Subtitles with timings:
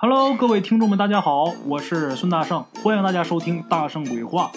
[0.00, 4.52] Hello，各位听众们，大家好，我是孙大圣，欢迎大家收听《大圣鬼话》，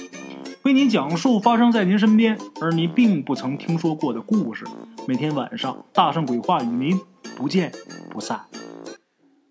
[0.62, 4.64] 为您讲述发生在您身边而您并不曾听说过的故事。
[5.08, 7.02] 每天晚上，《大圣鬼话》与您
[7.36, 7.72] 不见
[8.12, 8.46] 不散。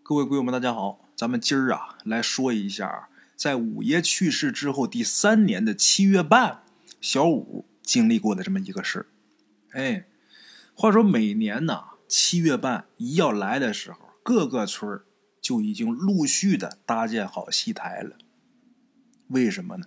[0.05, 6.61] 各位鬼友们，大家好，咱们今儿啊来说一下，在五爷去世之后第三年的七月半，
[7.01, 9.07] 小五经历过的这么一个事儿。
[9.72, 10.04] 哎，
[10.72, 15.03] 话说每年呢七月半一要来的时候，各个村儿。
[15.41, 18.16] 就已经陆续的搭建好戏台了。
[19.28, 19.87] 为什么呢？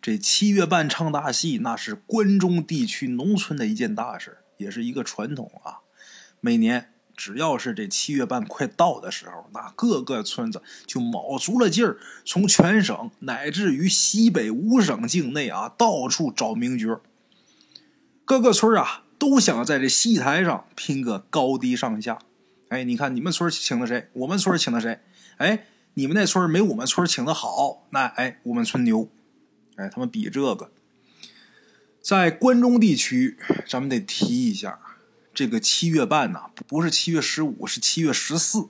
[0.00, 5.80] 这七月半唱大戏，那是关中地区农村的一件大事，也是一个传统啊。
[6.40, 17.00] 每年只要是这七月半快到的时候，那各个村子就卯足了劲儿，从全省乃至于西北五省境内啊，到处找名角。
[18.24, 22.20] 各个村啊，都想在这戏台上拼个高低上下。
[22.68, 24.08] 哎，你看你们村请的谁？
[24.12, 25.00] 我们村请的谁？
[25.36, 29.10] 哎，你们那村没我们村请的好，那哎，我们村牛。
[29.76, 30.72] 哎，他们比这个。
[32.00, 34.78] 在关中地区，咱们得提一下，
[35.34, 38.68] 这个七月半呐，不是七月十五，是七月十四。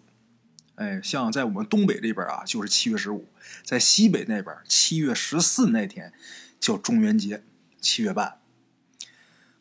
[0.77, 3.25] 哎，像在我们东北这边啊，就是七月十五；
[3.65, 6.13] 在西北那边，七月十四那天
[6.61, 7.43] 叫中元节，
[7.81, 8.39] 七月半。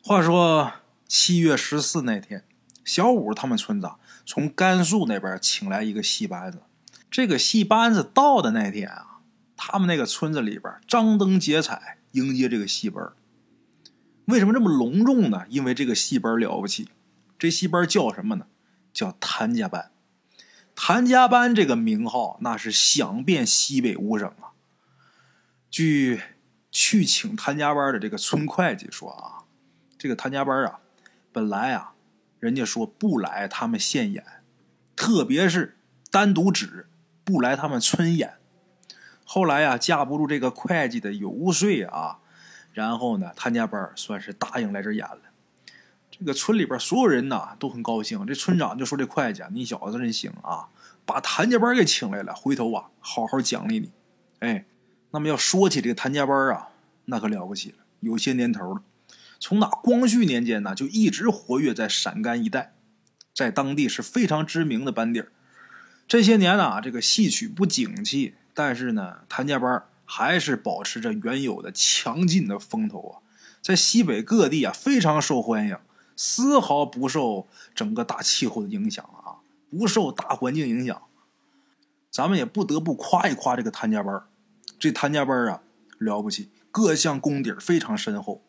[0.02, 0.72] 话说
[1.06, 2.44] 七月十四那天，
[2.88, 3.90] 小五他们村子。
[4.24, 6.62] 从甘肃那边请来一个戏班子，
[7.10, 9.20] 这个戏班子到的那天啊，
[9.56, 13.12] 他们那个村子里边张灯结彩迎接这个戏班。
[14.26, 15.44] 为什么这么隆重呢？
[15.48, 16.88] 因为这个戏班了不起，
[17.38, 18.46] 这戏班叫什么呢？
[18.92, 19.90] 叫谭家班。
[20.74, 24.52] 谭家班这个名号那是响遍西北五省啊。
[25.70, 26.20] 据
[26.70, 29.44] 去请谭家班的这个村会计说啊，
[29.98, 30.80] 这个谭家班啊，
[31.32, 31.94] 本来啊。
[32.38, 34.24] 人家说不来他们县演，
[34.94, 35.76] 特别是
[36.10, 36.86] 单独指
[37.24, 38.34] 不来他们村演。
[39.24, 42.18] 后来呀，架不住这个会计的游说啊，
[42.72, 45.20] 然后呢，谭家班算是答应来这演了。
[46.10, 48.26] 这个村里边所有人呐都很高兴。
[48.26, 50.68] 这村长就说：“这会计，你小子真行啊，
[51.04, 53.92] 把谭家班给请来了，回头啊好好奖励你。”
[54.40, 54.64] 哎，
[55.10, 56.70] 那么要说起这个谭家班啊，
[57.04, 58.82] 那可了不起了，有些年头了。
[59.40, 62.74] 从那光绪年间呢，就一直活跃在陕甘一带，
[63.34, 65.32] 在当地是非常知名的班底儿。
[66.06, 73.14] 这些年呢，这个戏曲不景气，但是呢，谭家班还是保持着原有的强劲的风头啊，
[73.60, 75.76] 在西北各地啊非常受欢迎，
[76.16, 81.02] 丝毫不受整个大气候的影响啊，不受大环境影响。
[82.10, 84.22] 咱们也不得不夸一夸这个谭家班
[84.78, 85.60] 这谭家班啊
[85.98, 88.42] 了不起，各项功底非常深厚。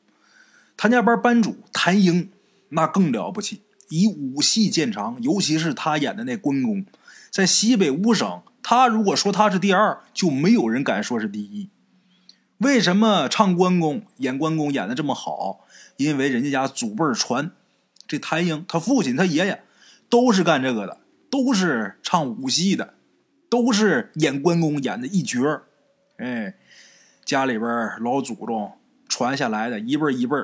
[0.81, 2.31] 谭家班班主谭英，
[2.69, 5.22] 那更了不起，以武戏见长。
[5.22, 6.85] 尤其是他演的那关公，
[7.29, 11.69] 在西北五省，他如果说他是第二，就没有人敢说是第一。
[12.59, 15.66] 为什么唱关公、演关公演的这么好？
[15.97, 17.51] 因为人家家祖辈传，
[18.07, 19.62] 这谭英他父亲、他爷爷
[20.07, 22.94] 都是干这个的，都是唱武戏的，
[23.50, 25.39] 都是演关公演的一绝。
[26.16, 26.56] 哎，
[27.25, 27.69] 家里边
[28.00, 28.72] 老祖宗
[29.09, 30.38] 传下来的一辈一辈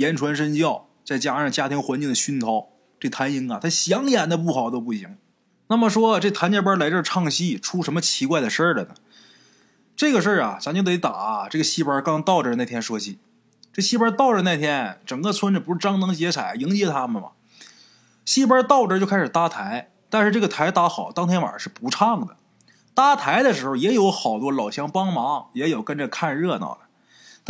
[0.00, 2.68] 言传身教，再加上家庭环境的熏陶，
[2.98, 5.18] 这谭英啊，他想演的不好都不行。
[5.66, 8.94] 那么说，这谭家班来这儿唱戏，出什么奇怪的事儿了呢？
[9.94, 13.18] 这个事儿啊，咱就得打这个戏班刚到这那天说起。
[13.70, 17.32] 这戏班到这那天，整个村子不是张灯结彩迎接他们吗？
[18.24, 22.36] 戏班到这就开始搭台，但是这个台搭好，当天晚上是不唱的。
[22.94, 26.80] 搭台的时候，也有好多老乡帮忙，也有跟着看热闹的。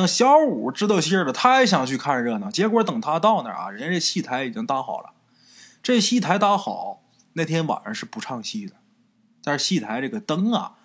[0.01, 2.51] 等小五知道信儿了，他也想去看热闹。
[2.51, 5.11] 结果等他到那儿啊，人家这戏台已经搭好了。
[5.83, 7.03] 这戏台搭好，
[7.35, 8.77] 那天晚上是不唱戏的，
[9.45, 10.77] 但是戏台这个灯啊，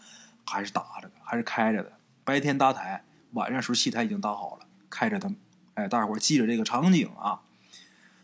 [0.45, 1.93] 还是打着的，还是开着的。
[2.25, 5.33] 白天搭台，晚上时候戏台已经搭好了，开着灯。
[5.75, 7.39] 哎，大伙记着这个场景啊。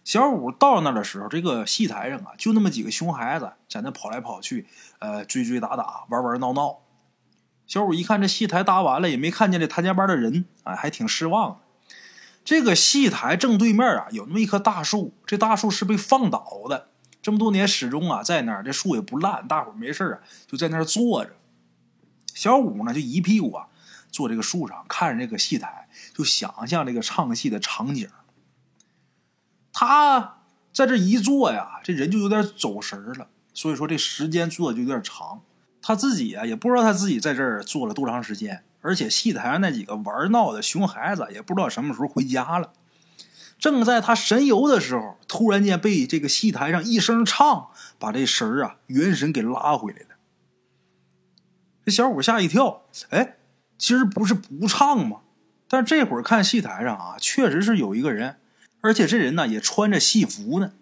[0.03, 4.68] 小五到那儿的时候，这个戏台上啊，就那么几个熊孩子在那跑来跑去，
[5.00, 6.80] 呃，追追打打，玩玩闹闹。
[7.71, 11.62] 小五一看这戏台搭完了，也没看见这谭家班的人，啊，还挺失望。
[12.44, 16.89] 这个戏台正对面啊，有那么一棵大树，这大树是被放倒的，
[17.21, 21.38] 这么多年始终啊在那儿，这树也不烂，大伙没事啊就在那儿坐着。
[22.33, 23.68] 小五呢就一屁股啊
[24.12, 28.09] 坐这个树上，看着这个戏台，就想象这个唱戏的场景。
[29.71, 30.41] 他
[30.73, 35.44] 在这一坐呀，这人就有点走神了，所以说这时间坐的就有点长。
[35.81, 42.74] 他自己啊，也不知道他自己在这儿坐了多长时间，而且戏台上那几个玩闹的熊孩子也不知道什么时候回家了。
[43.60, 47.69] 正在他神游的时候，突然间被这个戏台上一声唱，
[48.00, 50.07] 把这神啊元神给拉回来了。
[51.86, 53.38] 这小五吓一跳，哎，
[53.78, 55.22] 今儿不是不唱吗？
[55.68, 58.38] 但这会儿看戏台上啊，确实是有一个人，
[58.81, 60.74] 而且这人呢也穿着戏服呢，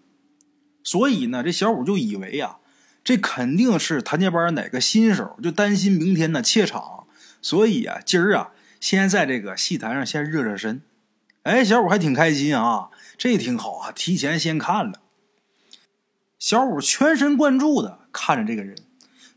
[0.82, 2.56] 所以呢，这小五就以为呀，
[3.02, 7.06] 这肯定是谭家班哪个新手，就担心明天呢怯场，
[7.40, 10.82] 所以啊，今儿啊，先在这个戏台上先热热身。
[11.42, 15.00] 哎，小五还挺开心啊，这挺好啊，提前先看了。
[16.38, 18.76] 小五全神贯注的看着这个人，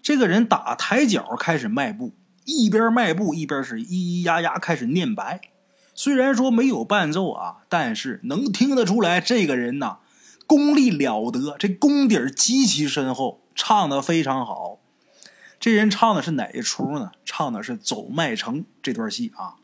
[0.01, 2.13] 这个人打抬脚开始迈步，
[2.45, 5.39] 一边迈步一边是咿咿呀呀开始念白。
[5.95, 10.00] 虽然说没有伴奏啊，但是能听得出来，这个人呐
[10.45, 14.79] 功力了得，这功底极其深厚，唱的非常好。
[15.59, 17.11] 这人唱的是哪一出呢？
[17.23, 19.55] 唱的是《走麦城》这段戏啊。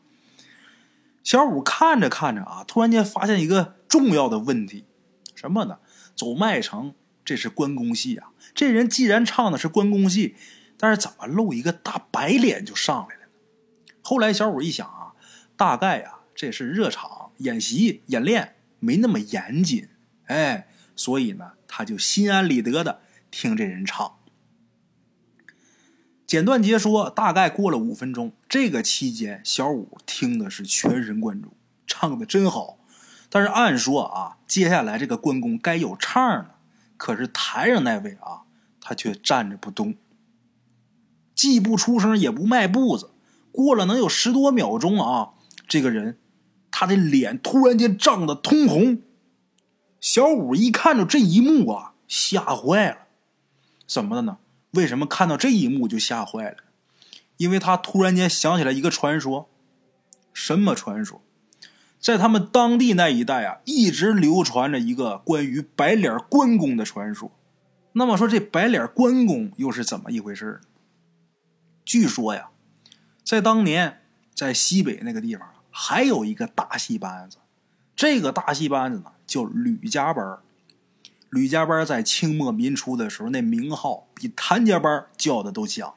[1.22, 4.86] 小五看着看着啊，突然间发现一个重要的问题，
[5.34, 5.78] 什么呢？
[6.16, 6.94] 走麦城，
[7.24, 8.30] 这是关公戏啊。
[8.54, 10.36] 这人既然唱的是关公戏，
[10.78, 13.32] 但是怎么露一个大白脸就上来了呢？
[14.00, 15.12] 后来小五一想啊，
[15.56, 19.90] 大概呀，这是热场演习演练没那么严谨，
[20.24, 24.16] 哎，所以呢，他就心安理得的听这人唱。
[26.26, 28.32] 简短截说，大概过了五分钟。
[28.48, 31.54] 这个期间，小五听的是全神贯注，
[31.86, 32.78] 唱的真好。
[33.28, 36.56] 但是按说啊，接下来这个关公该有唱了，
[36.96, 38.42] 可是台上那位啊，
[38.80, 39.94] 他却站着不动，
[41.34, 43.10] 既不出声，也不迈步子。
[43.50, 45.30] 过了能有十多秒钟啊，
[45.66, 46.18] 这个人
[46.70, 49.02] 他的脸突然间涨得通红。
[50.00, 52.99] 小五一看到这一幕啊，吓坏了。
[53.90, 54.38] 怎么的呢？
[54.70, 56.58] 为什么看到这一幕就吓坏了？
[57.38, 59.50] 因为他突然间想起来一个传说，
[60.32, 61.20] 什么传说？
[61.98, 67.32] 在他们当地那一带啊，一直流传着一个关于白脸关公的传说。
[67.94, 70.60] 那么说，这白脸关公又是怎么一回事？
[71.84, 72.50] 据说呀，
[73.24, 74.02] 在当年
[74.32, 77.38] 在西北那个地方，还有一个大戏班子，
[77.96, 80.38] 这个大戏班子呢叫吕家班
[81.30, 85.94] 吕家班在清末民初的时候，那名号比谭家班叫的都响。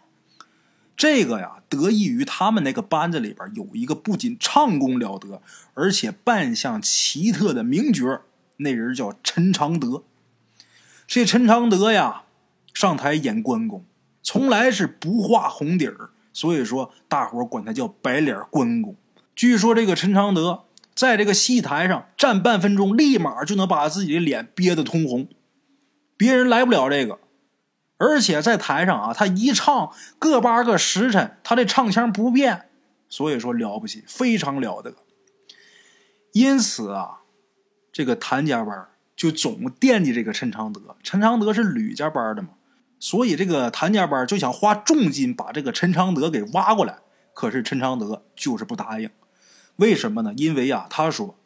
[0.95, 5.41] 这个呀，得益于他们那个班子里边有一个不仅唱功了得，
[5.74, 8.21] 而且扮相奇特的名角
[8.57, 10.03] 那人叫陈常德。
[11.07, 12.24] 这陈常德呀，
[12.74, 13.83] 上台演关公，
[14.21, 18.95] 从来是不画红底儿，所以说大伙管他叫白脸关公。
[19.36, 20.65] 据说这个陈常德。
[20.95, 25.27] 在这个戏台上站半分钟，立马就能把自己的脸憋得通红，
[26.15, 27.19] 别人来不了这个。
[27.97, 32.69] 而且在台上啊，他一唱个八个时辰，他的唱腔不变，
[33.07, 34.93] 所以说了不起，非常了得。
[36.33, 37.21] 因此啊，
[37.91, 40.97] 这个谭家班就总惦记这个陈常德。
[41.01, 42.49] 陈常德是吕家班的嘛，
[42.99, 46.97] 所以这个谭家班就想花重金把这个陈常德给挖过来。
[47.33, 49.09] 可是陈常德就是不答应。
[49.77, 50.33] 为什么呢？
[50.35, 51.37] 因为啊，他说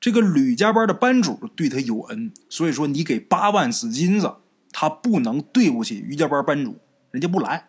[0.00, 4.34] 这个吕家班的班主对他有恩，所以说你给八万紫金子，
[4.70, 6.78] 他不能对不起于家班班主，
[7.10, 7.68] 人家不来。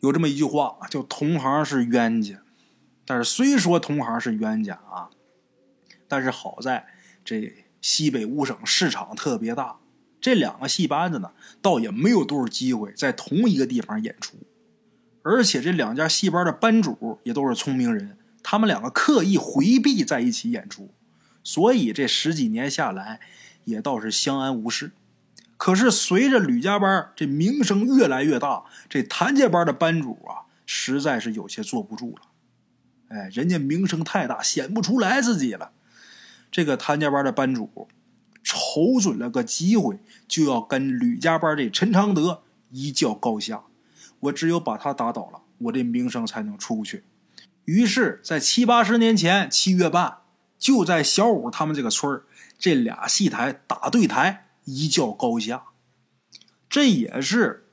[0.00, 2.42] 有这么一句话叫“同行是冤家”，
[3.04, 5.10] 但是虽说同行是冤家啊，
[6.06, 6.86] 但是好在
[7.24, 9.78] 这西北五省市场特别大，
[10.20, 14.36] 这两个戏班子呢，倒也没有多少机会在同一个地方演出，
[15.22, 18.17] 而且这两家戏班的班主也都是聪明人。
[18.42, 20.92] 他们两个刻意回避在一起演出，
[21.42, 23.20] 所以这十几年下来，
[23.64, 24.92] 也倒是相安无事。
[25.56, 32.22] 可是随着吕家班这名声越来越大，这谭家班的班主啊，实在是有些坐不住了。
[33.08, 35.72] 哎，人家名声太大，显不出来自己了。
[36.50, 37.88] 这个谭家班的班主
[38.42, 43.64] 瞅准了个机会，就要跟吕家班这陈昌德一较高下。
[44.20, 47.04] 我只有把他打倒了，我这名声才能出去。
[47.68, 50.20] 于是，在七八十年前七月半，
[50.58, 52.22] 就在小五他们这个村，
[52.58, 55.64] 这俩戏台打对台，一较高下。
[56.70, 57.68] 这也是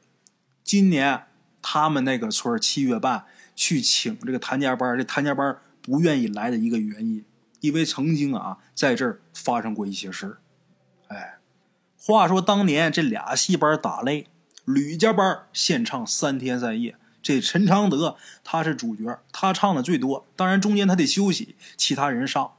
[0.65, 1.27] 今年
[1.61, 3.23] 他们那个村七月半
[3.55, 7.23] 去请这个谭家班，这谭家班不愿意来的一个原因，
[7.61, 10.37] 因为曾经啊在这儿发生过一些事儿。
[11.07, 11.37] 哎，
[11.97, 14.25] 话说当年这俩戏班打擂，
[14.65, 16.97] 吕家班献唱三天三夜。
[17.25, 20.27] 这陈昌德他是主角，他唱的最多。
[20.35, 22.51] 当然中间他得休息，其他人上。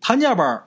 [0.00, 0.64] 谭家班，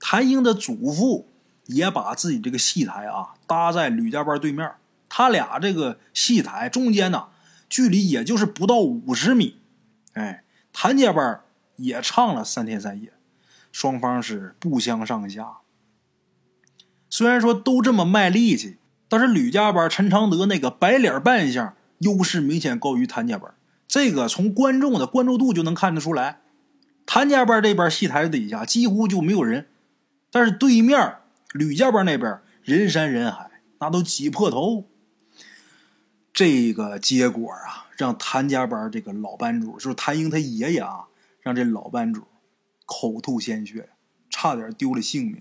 [0.00, 1.28] 谭英的祖父
[1.66, 4.68] 也把自己这个戏台啊搭在吕家班对面，
[5.08, 7.28] 他俩这个戏台中间呢，
[7.68, 9.60] 距离也就是不到五十米。
[10.14, 11.40] 哎，谭家班
[11.76, 13.12] 也唱了三天三夜，
[13.70, 15.58] 双方是不相上下。
[17.08, 18.78] 虽然说都这么卖力气。
[19.08, 23.54] 但是吕家班陈常德那个白脸扮相优势明显高于谭家班，
[23.86, 26.40] 这个从观众的关注度就能看得出来。
[27.06, 29.68] 谭家班这边戏台底下几乎就没有人，
[30.30, 31.16] 但是对面
[31.52, 33.48] 吕家班那边人山人海，
[33.78, 34.84] 那都挤破头。
[36.32, 41.04] 这个结果啊，让谭家班这个老班主，就是谭英他爷爷啊，
[41.40, 42.24] 让这老班主
[42.84, 43.88] 口吐鲜血，
[44.28, 45.40] 差点丢了性命。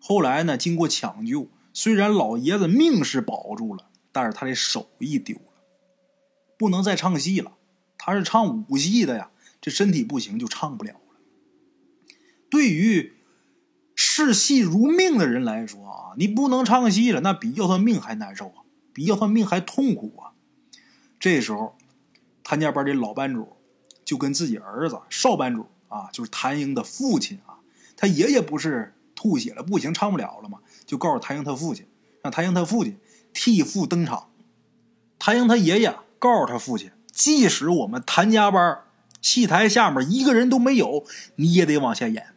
[0.00, 5.52] 后来呢，经过抢救，虽然老爷子命是保住了，但是他的手艺丢了，
[6.58, 7.52] 不能再唱戏了。
[7.96, 9.30] 他是唱武戏的呀。
[9.60, 11.16] 这身体不行就唱不了了。
[12.50, 13.14] 对于
[13.94, 20.34] 视戏如命的人来说啊，你不能唱戏了，那比要他命还难受啊，比要他命还痛苦啊。
[21.20, 21.78] 这时候，
[22.42, 23.56] 谭家班的老班主
[24.04, 27.60] 就跟自己儿子少班主啊，就是谭英的父亲啊，
[27.96, 30.58] 他爷爷不是吐血了，不行唱不了了嘛？
[30.84, 31.86] 就告诉谭英他父亲，
[32.22, 32.98] 让谭英他父亲
[33.32, 34.30] 替父登场。
[35.20, 38.80] 谭英他爷爷告诉他父亲，即使我们谭家班。
[39.20, 41.04] 戏台下面一个人都没有，
[41.36, 42.34] 你也得往下演。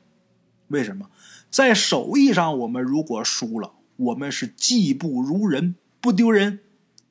[0.67, 1.09] 为什么？
[1.49, 6.59] 在手艺上，我们如果输了，我们是技不如人，不丢人；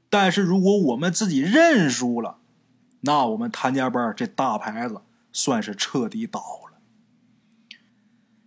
[0.08, 2.38] 但是如果我们自己认输了，
[3.00, 5.00] 那我们谭家班这大牌子
[5.32, 6.40] 算是彻底倒
[6.70, 6.78] 了。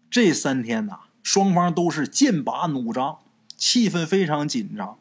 [0.09, 3.19] 这三天呐，双方都是剑拔弩张，
[3.57, 4.97] 气氛非常紧张。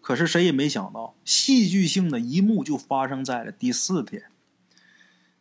[0.00, 4.30] 可是谁也没想到，戏剧性的一幕就发生在了第四天。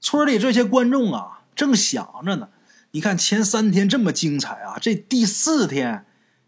[0.02, 2.50] 村里这些观众啊，正想着呢。
[2.94, 6.08] 你看前三天这么精彩啊，这第四天，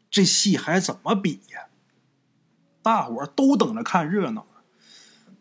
[0.09, 1.67] 这戏还怎么比呀？
[2.81, 4.47] 大伙都等着看热闹。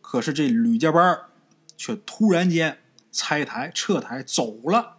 [0.02, 1.18] 可是这吕家班
[1.78, 4.98] 却突然间拆台撤台走了。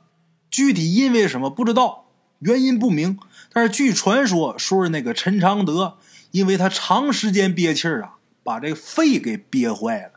[0.49, 2.04] 具体因为什么不知道，
[2.39, 3.19] 原因不明。
[3.51, 5.97] 但是据传说，说是那个陈常德，
[6.31, 10.11] 因为他长时间憋气儿啊，把这肺给憋坏了。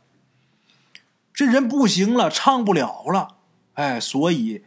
[1.32, 3.36] 这人不行了，唱不了了，
[3.74, 4.64] 哎，所以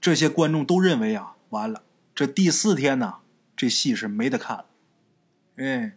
[0.00, 1.82] 这些观众都认为啊，完了，
[2.14, 3.16] 这第四天呢，
[3.54, 4.64] 这戏是没得看了。
[5.56, 5.92] 哎，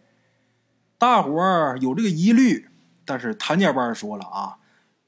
[0.98, 2.68] 大伙儿有这个疑虑，
[3.06, 4.58] 但是谭家班说了啊，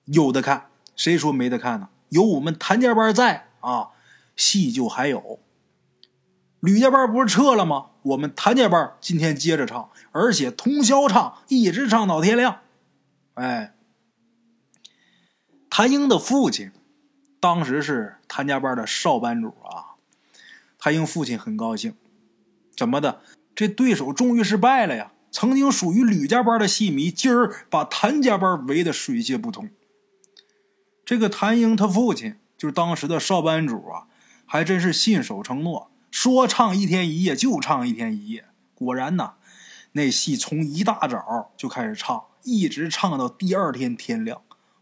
[0.06, 1.90] 有的看，谁说没得看呢？
[2.08, 3.88] 有我们谭家班在啊，
[4.34, 5.40] 戏就还有。
[6.64, 7.90] 吕家班不是撤了吗？
[8.00, 12.60] 我们谭家班今天接着唱，而且通宵唱，一直唱到天亮。
[13.34, 13.74] 哎。
[15.68, 16.72] 谭英的父亲，
[17.38, 20.00] 当时是谭家班的少班主啊。
[20.78, 21.94] 谭英父亲很高兴，
[22.74, 23.20] 怎么的？
[23.54, 25.12] 这对手终于是败了呀！
[25.30, 29.68] 曾经属于吕家班的戏迷，今儿把谭家班围得水泄不通。
[31.04, 34.06] 这个谭英他父亲就是当时的少班主啊，
[34.46, 38.44] 还真是信守承诺，说唱一天一夜就唱一天一夜。
[38.76, 39.32] 果然呐，
[39.92, 44.40] 那戏从一大早就开始唱，一直唱到第二天天亮。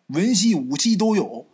[0.09, 1.47] 文戏武戏都有，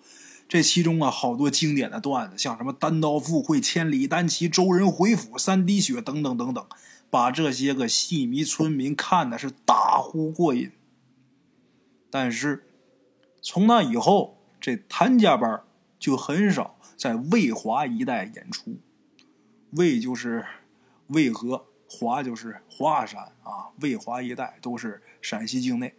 [0.49, 6.67] 这其中啊，好多经典的段子，像什么单刀赴会、千里单骑、周人回府、三滴血等等等等，
[7.09, 10.73] 把这些个戏迷村民看的是大呼过瘾。
[12.11, 12.67] 但是
[13.41, 15.63] 从那以后，这谭家班
[16.01, 18.79] 就很少在渭华一带演出。
[19.73, 20.47] 渭就是
[21.09, 25.95] 渭河，华就是华山啊，渭华一带都是陕西境内，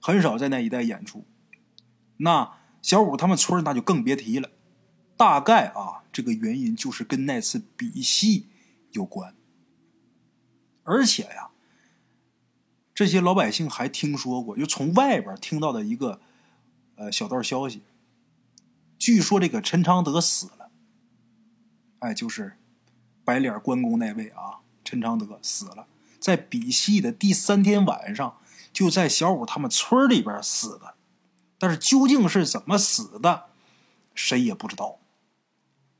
[0.00, 1.24] 很少在那一带演出。
[2.18, 4.50] 那小五他们村那就更别提了，
[5.16, 8.48] 大概啊，这个原因就是跟那次比戏
[8.92, 9.34] 有关。
[10.84, 11.50] 而且呀，
[12.94, 16.20] 这些老百姓还听说过，就从外边听到的一个
[16.94, 17.82] 呃小道消息，
[18.96, 20.70] 据说这个陈昌德死了。
[21.98, 22.56] 哎，就是
[23.26, 25.88] 白脸关公那位啊，陈昌德死了，
[26.20, 28.38] 在比戏的第三天晚上，
[28.72, 30.94] 就在小五他们村里边死的。
[31.58, 33.46] 但是究竟是怎么死的，
[34.14, 35.00] 谁也不知道。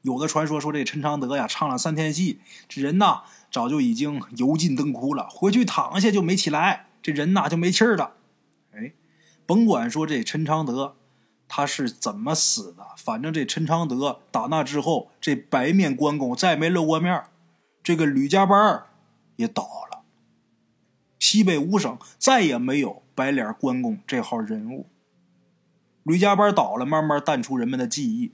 [0.02, 8.12] 有的传说说这陈昌德呀，唱了三天戏，这人呐早就已经油尽灯枯了，回去躺下就没起来，这人呐就没气儿了。
[8.72, 8.92] 哎，
[9.46, 10.94] 甭管说这陈昌德
[11.48, 17.24] 他是怎么死的，反正这陈昌德打那之后，这白面关公再没露过面，
[17.82, 18.84] 这个吕家班
[19.36, 20.02] 也倒了，
[21.18, 24.86] 西北五省再也没有白脸关公这号人物。
[26.02, 28.32] 吕家班倒了，慢慢淡出人们的记忆。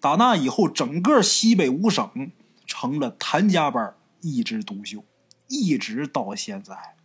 [0.00, 2.30] 打那以后，整个西北五省
[2.66, 5.04] 成了谭家班一枝独秀，
[5.48, 6.96] 一直到现在。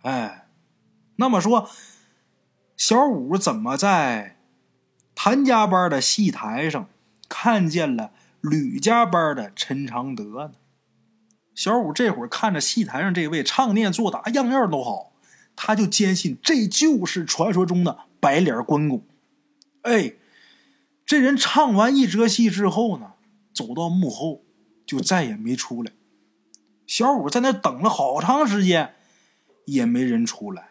[0.00, 0.48] 哎，
[1.16, 1.68] 那么说，
[2.80, 4.38] 小五怎么在
[5.14, 6.88] 谭家班的戏台上
[7.28, 8.10] 看见了
[8.40, 10.52] 吕家班的陈常德呢？
[11.54, 15.12] 小五这会儿看着戏台上这位唱念做打，样样都好，
[15.54, 19.04] 他就坚信这就是传说中的白脸关公。
[19.82, 20.14] 哎，
[21.04, 23.12] 这人唱完一折戏之后呢，
[23.52, 24.42] 走到幕后
[24.86, 25.92] 就再也没出来。
[26.86, 28.94] 小五在那等了好长时间，
[29.66, 30.69] 也没人出来。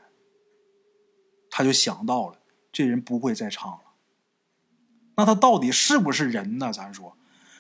[1.59, 2.37] 他就想到了，
[2.71, 3.79] 这人不会再唱了。
[5.17, 6.71] 那他到底是不是人呢？
[6.71, 7.17] 咱说，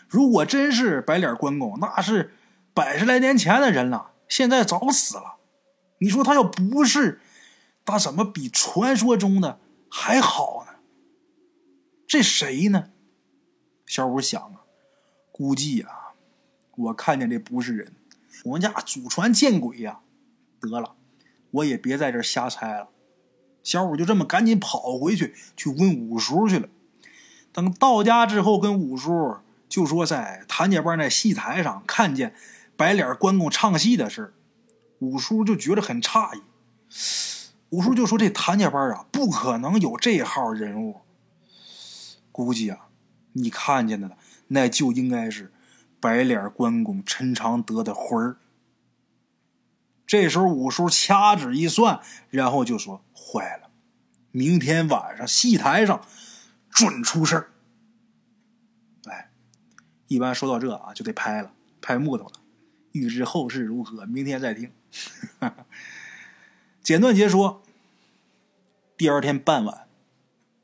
[0.07, 2.33] 如果真是白脸关公，那是。
[2.73, 5.35] 百十来年前的人了，现在早死了。
[5.97, 7.19] 你说他要不是，
[7.83, 9.59] 他怎么比传说中的
[9.91, 10.79] 还好呢？
[12.07, 12.91] 这谁呢？
[13.85, 14.63] 小五想啊，
[15.29, 16.13] 估计啊，
[16.77, 17.93] 我看见这不是人，
[18.45, 19.99] 我们家祖传见鬼呀！
[20.61, 20.95] 得了，
[21.51, 22.87] 我也别在这瞎猜了。
[23.69, 26.67] 小五就这么赶紧跑回去去问五叔去了。
[27.53, 32.33] 等到家之后，跟五叔就说在谭家班那戏台上看见。
[32.75, 34.33] 白脸关公唱戏的事
[34.97, 36.41] 五叔就觉得很诧异。
[37.69, 41.01] 五叔就说：“这谭家班啊，不可能有这号人物。
[42.31, 42.87] 估计啊，
[43.33, 45.53] 你看见的，那就应该是
[45.99, 48.37] 白脸关公陈常德的魂儿。”
[50.07, 51.99] 这时候五叔掐指一算，
[52.31, 53.69] 然后就说：“坏了，
[54.31, 56.05] 明天晚上戏台上
[56.69, 57.51] 准出事儿。”
[59.05, 59.29] 哎，
[60.07, 62.33] 一般说到这啊，就得拍了，拍木头了。
[62.91, 64.71] 欲知后事如何，明天再听。
[66.81, 67.61] 简短截说。
[68.97, 69.87] 第二天傍晚，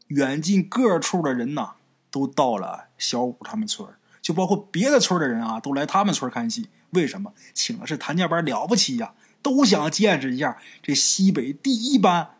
[0.07, 1.75] 远近各处的人呐，
[2.11, 3.87] 都到了小五他们村
[4.21, 6.67] 就包括别的村的人啊，都来他们村看戏。
[6.89, 7.33] 为什么？
[7.53, 12.34] 请的是谭家班，了不起呀，都想见识一下这西北第一班，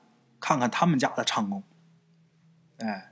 [0.45, 1.63] 看看他们家的唱功。
[2.77, 3.11] 哎，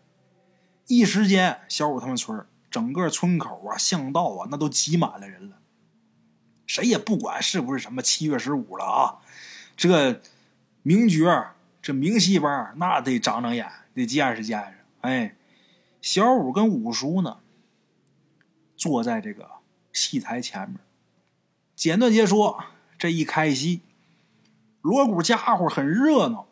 [0.85, 5.57] 一时间，小五他们村整个村口啊、巷道啊，那都挤满了人了。
[6.67, 9.17] 谁也不管是不是什么七月十五了啊！
[9.75, 10.21] 这
[10.83, 14.85] 名角这明戏班那得长长眼，得见识见识。
[15.01, 15.35] 哎，
[16.03, 17.39] 小五跟五叔呢，
[18.77, 19.49] 坐在这个
[19.91, 20.77] 戏台前面。
[21.75, 22.63] 简短截说，
[22.99, 23.81] 这一开戏，
[24.81, 26.47] 锣鼓家伙很热闹。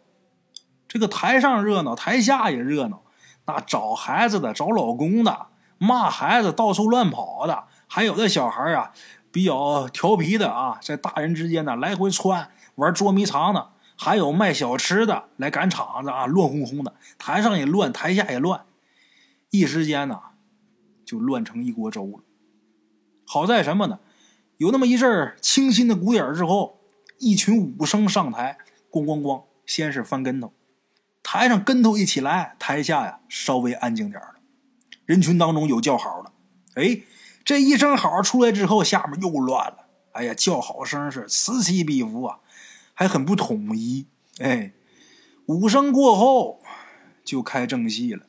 [0.91, 3.01] 这个台上热闹，台下也热闹。
[3.45, 8.91] 那找孩子的，找老公的，骂孩子到处乱跑的，还有的小孩啊。
[9.31, 18.65] 比较调皮的啊，在大人之间呢来回窜玩捉迷藏的，还有卖小吃的来赶场子啊，乱哄哄的，台上也乱，台下也乱，
[19.49, 20.19] 一时间呢
[21.05, 22.19] 就乱成一锅粥了。
[23.25, 23.99] 好在什么呢？
[24.57, 26.81] 有那么一阵清新的鼓点之后，
[27.17, 28.57] 一群武生上台，
[28.91, 30.51] 咣咣咣，先是翻跟头，
[31.23, 34.35] 台上跟头一起来，台下呀稍微安静点了，
[35.05, 36.31] 人群当中有叫好的，
[36.81, 37.01] 哎。
[37.43, 39.87] 这一声好出来之后，下面又乱了。
[40.11, 42.37] 哎呀，叫好声是此起彼伏啊，
[42.93, 44.05] 还很不统一。
[44.37, 44.73] 哎，
[45.47, 46.61] 五声过后
[47.25, 48.27] 就开正戏了。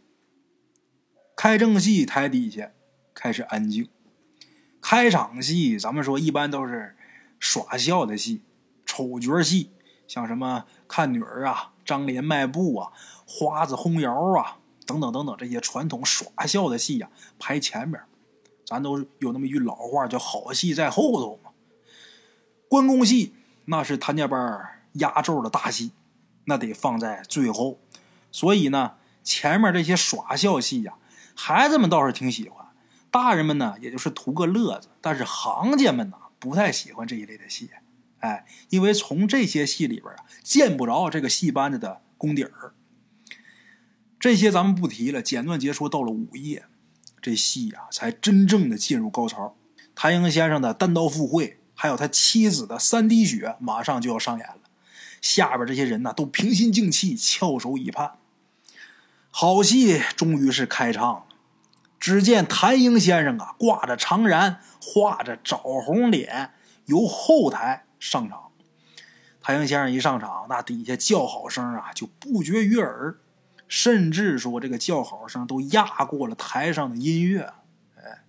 [1.37, 2.71] 开正戏，台底下
[3.13, 3.91] 开始安静。
[4.81, 6.97] 开场戏，咱们说一般都是
[7.39, 8.41] 耍笑的戏，
[8.87, 9.73] 丑角戏，
[10.09, 12.93] 像什么看女儿啊、张连卖布啊、
[13.27, 18.01] 花子轰窑啊等等等等这些传统耍笑的戏呀，排前面。
[18.65, 21.51] 咱都有那么一句老话，叫“好戏在后头”嘛。
[22.69, 23.35] 关公戏
[23.67, 25.93] 那是谭家班压轴的大戏，
[26.47, 27.79] 那得放在最后。
[28.31, 30.95] 所以呢，前面这些耍笑戏呀，
[31.35, 32.67] 孩子们倒是挺喜欢，
[33.11, 34.89] 大人们呢也就是图个乐子。
[35.03, 37.69] 但是行家们呢不太喜欢这一类的戏，
[38.23, 42.73] 哎，因为从这些戏里边啊见不着这个戏班子的功底儿。
[44.19, 46.65] 这些咱们不提了，简短截说到了午夜。
[47.21, 49.57] 这戏呀，才真正的进入高潮。
[49.95, 54.61] 谭英先生的单刀赴会，还有他妻子的三滴血，马上就要上演了。
[55.21, 58.19] 下边这些人呢，都平心静气，翘首以盼。
[59.31, 61.25] 好戏终于是开唱了。
[61.99, 66.51] 只见谭英先生啊，挂着长髯，画着枣红脸，
[66.87, 68.51] 由后台上场。
[69.41, 73.17] 谭英先生一上场，那底下叫好声啊，就不绝于耳。
[73.69, 77.55] 甚至说，这个叫好声都压过了台上的音乐，
[77.97, 78.25] 哎，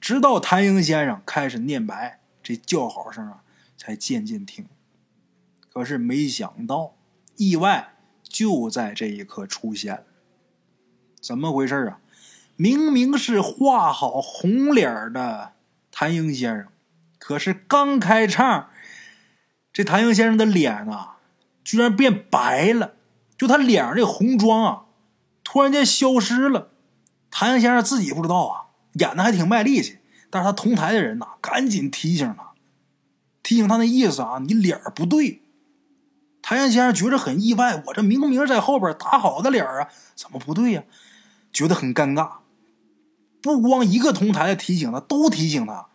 [0.00, 3.42] 直到谭英先生开始念白，这叫好声啊
[3.78, 4.66] 才渐渐停。
[5.72, 6.96] 可是没想到，
[7.36, 10.04] 意外就在这一刻出现。
[11.20, 12.00] 怎么回事啊？
[12.56, 15.52] 明明是画好红脸的
[15.90, 16.66] 谭英先生，
[17.18, 18.68] 可是刚开唱，
[19.72, 21.18] 这谭英先生的脸啊，
[21.64, 22.94] 居然变白了。
[23.36, 24.82] 就他脸上这红妆啊，
[25.42, 26.70] 突然间消失了。
[27.30, 29.98] 谭英先生自己不知道啊，演的还挺卖力气。
[30.30, 32.52] 但是他同台的人呐，赶紧提醒他，
[33.42, 35.42] 提醒他那意思啊，你脸儿不对。
[36.40, 40.84] 太阳先生觉着很意外，我这明明在后边打好的脸儿啊，怎么不对呀？
[41.52, 42.38] 觉得很尴尬。
[43.40, 45.88] 不光一个同台的提醒他，都提醒他，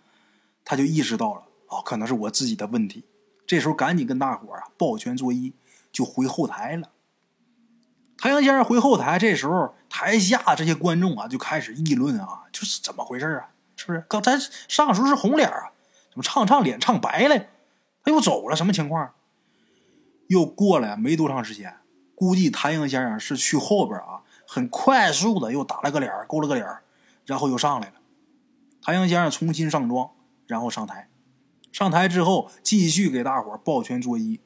[0.66, 3.06] 他就意识到了啊，可能是我自己的问题。
[3.48, 5.54] 这时候赶紧跟大伙儿啊抱拳作揖，
[5.92, 6.92] 就回后台了。
[8.18, 13.50] 太阳先生回后台，这时候台下这些观众啊就开始议论啊，就是怎么回事啊？
[13.76, 15.72] 是不是刚才上时候是红脸啊？
[16.10, 17.38] 怎么唱唱脸唱白了？
[18.04, 19.14] 他又走了，什么情况？
[20.28, 21.78] 又过了没多长时间，
[22.16, 26.68] 估计谭先生是去后边啊，很快速的又打了个脸，勾了个脸，
[27.26, 27.94] 然后又上来了。
[28.82, 30.10] 谭先生重新上妆，
[30.48, 31.08] 然后上台。
[31.72, 34.40] 上台之后，继续给大伙抱拳作揖。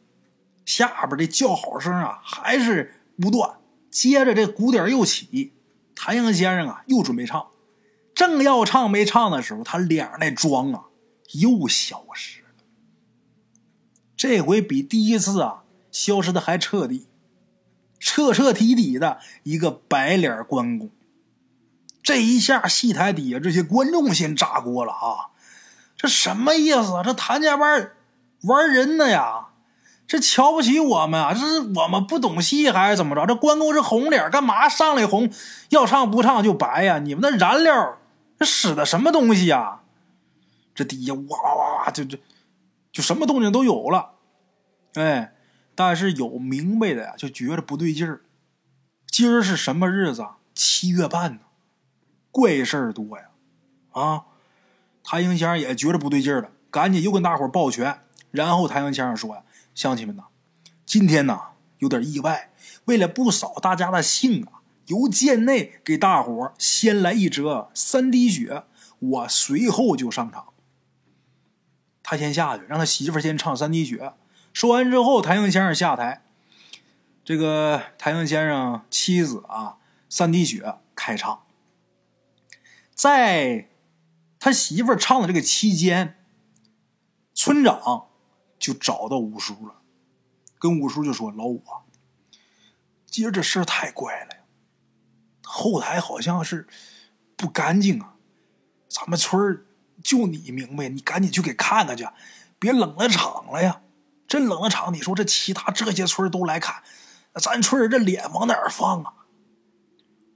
[0.65, 3.57] 下边的叫好声啊，还是不断。
[3.89, 5.53] 接着这鼓点又起，
[5.95, 7.47] 谭阳先生啊又准备唱，
[8.13, 10.85] 正要唱没唱的时候，他脸上那妆啊
[11.33, 12.47] 又消失了。
[14.15, 17.07] 这回比第一次啊消失的还彻底，
[17.99, 20.89] 彻彻底底的一个白脸关公。
[22.03, 25.30] 这一下，戏台底下这些观众先炸锅了啊！
[26.01, 26.99] 这什么意思？
[27.03, 27.91] 这谭家班
[28.45, 29.49] 玩人呢呀？
[30.07, 31.31] 这瞧不起我们啊？
[31.31, 33.27] 这是我们不懂戏还是怎么着？
[33.27, 35.31] 这关公是红脸，干嘛上来红？
[35.69, 36.97] 要唱不唱就白呀？
[36.97, 37.99] 你们那燃料
[38.39, 39.81] 这使的什么东西呀？
[40.73, 41.19] 这底下哇
[41.55, 42.17] 哇哇，就就
[42.91, 44.13] 就什么动静都有了。
[44.95, 45.35] 哎，
[45.75, 48.21] 但是有明白的呀，就觉得不对劲儿。
[49.05, 50.25] 今儿是什么日子？
[50.55, 51.41] 七月半呢，
[52.31, 53.25] 怪事儿多呀！
[53.91, 54.23] 啊，
[55.03, 58.01] 谭英先生也觉得不对劲了，赶紧又跟大伙抱拳。
[58.31, 59.43] 然后谭英先生说呀。
[59.73, 60.23] 乡亲们呐，
[60.85, 62.51] 今天呐有点意外，
[62.85, 68.63] 为了不扫大家的兴啊，由贱内给大伙先来一折三滴血，
[68.99, 70.47] 我随后就上场。
[72.03, 74.11] 他先下去，让他媳妇先唱三滴血。
[74.51, 76.21] 说完之后，谭英先生下台，
[77.23, 79.77] 这个谭英先生妻子啊，
[80.09, 81.43] 三滴血开唱。
[82.93, 83.69] 在
[84.41, 86.25] 他媳妇儿唱的这个期间，
[87.33, 88.07] 村长。
[88.59, 89.81] 就找到五叔了，
[90.59, 91.63] 跟五叔就说：“老五，
[93.07, 94.35] 今儿这事儿太怪了，
[95.43, 96.67] 后台好像是
[97.35, 98.13] 不干净啊。
[98.87, 99.65] 咱们村儿
[100.03, 102.07] 就你明白，你赶紧去给看看去，
[102.59, 103.81] 别冷了场了呀！
[104.27, 106.83] 真冷了场，你说这其他这些村都来看，
[107.41, 109.11] 咱村人这脸往哪儿放啊？”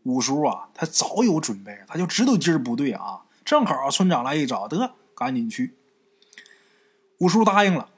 [0.02, 3.25] 五叔啊，他早有准备，他就知道今儿不对啊。
[3.46, 5.78] 正好村长来一找，得赶紧去。
[7.20, 7.92] 五叔答应了。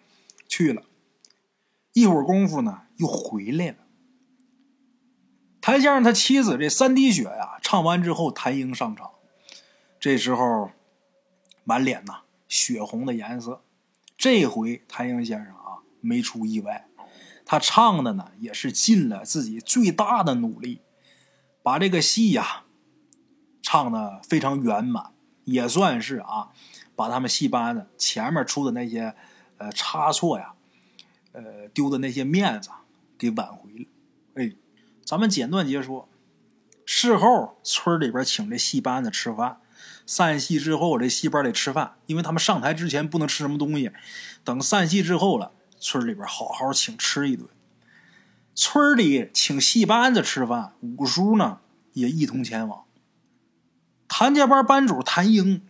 [0.50, 0.84] 去了
[1.92, 3.78] 一会儿功夫呢，又回来了。
[5.60, 9.12] 谭先生他妻子这三滴血呀，唱完之后，谭英上场。
[10.00, 10.72] 这时候
[11.66, 13.62] 满脸呐血红的颜色。
[14.18, 16.88] 这回谭英先生啊没出意外，
[17.46, 20.80] 他唱的呢也是尽了自己最大的努力，
[21.62, 22.64] 把这个戏呀
[23.62, 25.12] 唱的非常圆满，
[25.48, 26.50] 也算是啊
[26.96, 29.16] 把他们戏班子前面出的那些。
[29.60, 30.54] 呃，差错呀，
[31.32, 32.70] 呃，丢的那些面子
[33.18, 33.86] 给挽回了。
[34.36, 34.54] 哎，
[35.04, 36.08] 咱们简短结说，
[36.86, 39.60] 事后村里边请这戏班子吃饭，
[40.06, 43.92] 散戏之后这戏班得吃饭，因为他们上台之前不能吃什么东西。
[44.44, 47.50] 等散戏之后了，村里边好好请吃一顿。
[48.54, 51.62] 村里请戏班子吃饭，五叔呢
[51.94, 52.84] 也一同前往。
[54.08, 55.62] 谭家班班主谭英，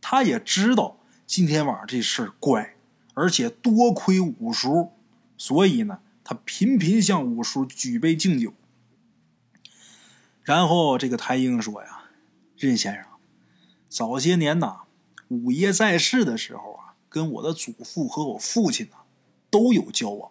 [0.00, 2.74] 他也知道今天晚上这事儿怪。
[3.18, 4.92] 而且多亏五叔，
[5.38, 8.52] 所以呢，他频频向五叔举杯敬酒。
[10.42, 12.10] 然后这个谭英说呀
[12.58, 13.04] ：“任先生，
[13.88, 14.80] 早些年呐，
[15.28, 18.98] 五爷在世的时候啊，跟我的祖父和我父亲呐
[19.48, 20.30] 都有交往。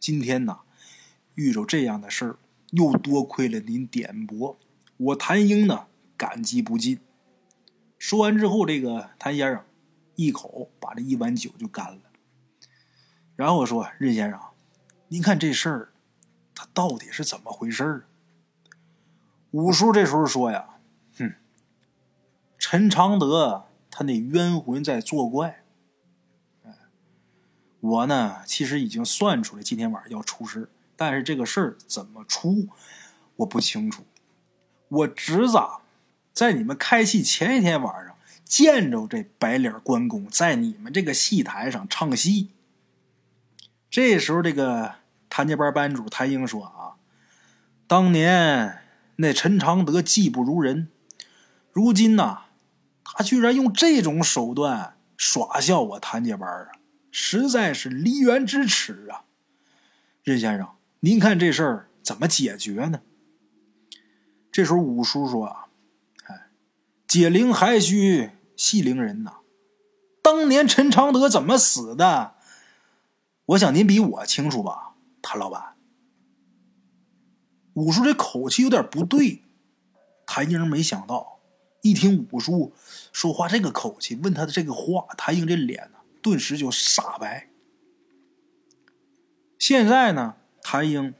[0.00, 0.60] 今天呐，
[1.34, 2.38] 遇着这样的事儿，
[2.70, 4.58] 又多亏了您点拨，
[4.96, 7.00] 我谭英呢感激不尽。”
[7.98, 9.64] 说完之后，这个谭先生
[10.14, 12.02] 一口把这一碗酒就干了。
[13.36, 14.38] 然后我说：“任先生，
[15.08, 15.92] 您看这事儿，
[16.54, 18.04] 他到底是怎么回事儿？”
[19.52, 20.78] 五叔这时候说：“呀，
[21.16, 21.34] 哼，
[22.58, 25.62] 陈常德他那冤魂在作怪。
[27.80, 32.68] 我呢，其实已经算出来今天晚上要出事但是这个事儿怎么出，
[33.36, 34.04] 我不清楚。
[34.88, 35.58] 我侄子
[36.34, 42.50] 在你们开戏前一天晚上见着这白脸关公在你们这个戏台上唱戏。”
[43.88, 44.96] 这时候，这个
[45.30, 46.98] 谭家班班主谭英说：“啊，
[47.86, 48.80] 当年
[49.16, 50.88] 那陈常德技不如人，
[51.70, 52.46] 如今呐，
[53.04, 56.72] 他居然用这种手段耍笑我谭家班啊！
[57.12, 59.22] 实在是梨园之耻啊！
[60.24, 63.02] 任先生，您看这事儿怎么解决呢？
[64.50, 65.63] 这时候五叔说啊，
[67.06, 69.38] 解铃还须系铃人呐。
[70.22, 72.34] 当年陈常德怎么死的？
[73.46, 75.76] 我想您比我清楚吧，谭老板。
[77.74, 79.42] 五叔这口气有点不对，
[80.24, 81.40] 谭英没想到，
[81.82, 82.72] 一听五叔
[83.12, 87.50] 说话这个口气，问他的这个话，谭英这脸呢，顿时就煞白。
[89.58, 91.14] 现在呢，谭英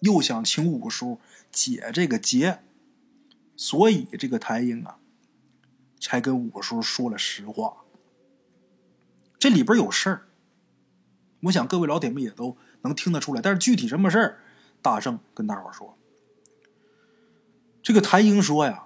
[0.00, 1.18] 又想请五叔
[1.50, 2.62] 解这个结，
[3.56, 4.98] 所以这个谭英啊，
[6.00, 7.76] 才跟五叔说了实话。
[9.38, 10.26] 这里边有事儿，
[11.42, 13.40] 我想各位老铁们也都能听得出来。
[13.40, 14.40] 但是具体什么事儿，
[14.82, 15.96] 大圣跟大伙说。
[17.82, 18.84] 这个谭英说呀，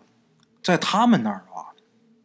[0.63, 1.75] 在他们那儿啊，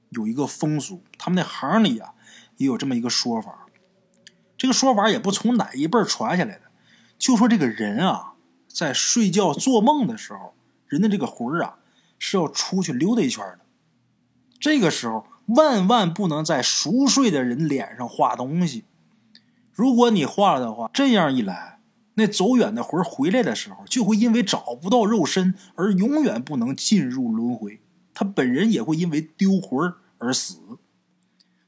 [0.09, 2.13] 有一个风俗，他们那行里啊
[2.57, 3.67] 也有这么一个说法。
[4.57, 6.69] 这个说法也不从哪一辈传下来的，
[7.17, 8.33] 就说这个人啊，
[8.67, 10.53] 在睡觉做梦的时候，
[10.85, 11.79] 人的这个魂儿啊
[12.19, 13.59] 是要出去溜达一圈的。
[14.59, 15.25] 这个时候。
[15.49, 18.85] 万万不能在熟睡的人脸上画东西。
[19.73, 21.79] 如果你画了的话，这样一来，
[22.13, 27.81] 那走远的魂回来的时候，就会因为找不到肉身而永远不能进入轮回。
[28.13, 30.59] 他本人也会因为丢魂而死。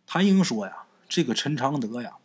[0.06, 2.18] 谭英说呀：“这个陈常德呀，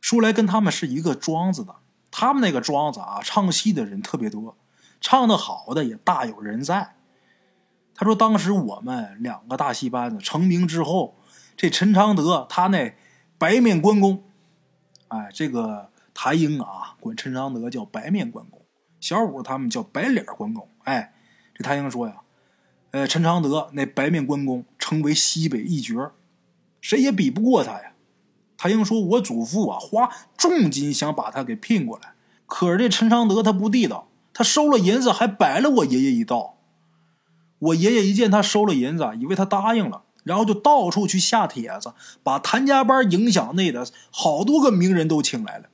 [0.00, 1.74] 说来跟他们是一个庄子的。
[2.12, 4.56] 他们那个庄子啊，唱戏的人特别多，
[5.00, 6.94] 唱的好的也大有人在。”
[8.00, 11.16] 他说：“当时我们两个大戏班子成名之后，
[11.56, 12.94] 这陈常德他那
[13.38, 14.22] 白面关公，
[15.08, 18.62] 哎，这个谭英啊，管陈常德叫白面关公，
[19.00, 20.68] 小五他们叫白脸关公。
[20.84, 21.12] 哎，
[21.52, 22.18] 这谭英说呀，
[22.92, 26.12] 呃，陈常德那白面关公称为西北一绝，
[26.80, 27.94] 谁也比不过他呀。
[28.56, 32.12] 谭英说，我祖父啊，花重金想把他给聘过来，
[32.46, 36.54] 可是这陈常德他不地道，他收了银子还摆了我爷爷一道。”
[37.58, 41.92] 我爷爷一见他收了银子，以为他答应了，然后就到处去下帖子，
[42.22, 45.68] 把谭家班影响内的好多个名人都请来了。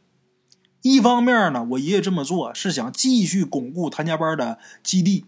[0.82, 5.24] 一方面呢，我爷爷这么做是想继续巩固谭家班的基地；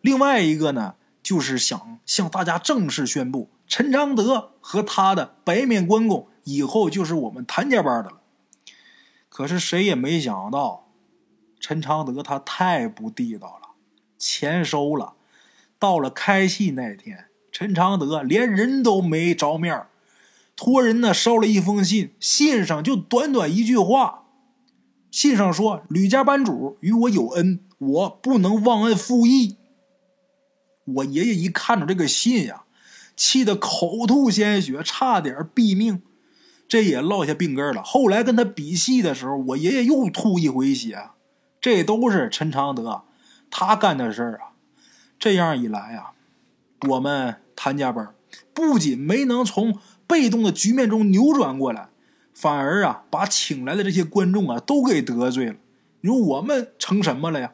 [0.00, 8.20] 另外一个呢，就是想向大家正式宣布，陈昌德和他的白面关公以后就是我们谭家班的了。
[9.28, 10.88] 可是谁也没想到，
[11.58, 13.70] 陈昌德他太不地道了，
[14.18, 15.14] 钱收了。
[15.82, 19.84] 到了开戏那天，陈常德连人都没着面
[20.54, 24.26] 托人呢捎了一封信，信上就短短一句话，
[25.10, 29.56] 信上说：“吕家班主与我有恩，我不能忘恩负义。”
[30.86, 32.62] 我爷爷一看着这个信呀，
[33.16, 36.00] 气得口吐鲜血，差点毙命，
[36.68, 37.82] 这也落下病根了。
[37.82, 41.10] 后来跟他比戏的时候，我爷爷又吐一回血，
[41.60, 43.02] 这都是陈常德
[43.50, 44.51] 他干的事儿啊。
[45.22, 46.14] 这样一来啊，
[46.88, 48.12] 我们谭家班
[48.52, 51.90] 不仅没能从被动的局面中扭转过来，
[52.34, 55.54] 反而啊，把请来的这些观众啊都给得罪了。
[56.00, 57.52] 你说我们成什么了呀？